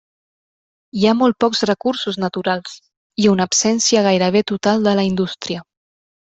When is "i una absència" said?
3.27-4.05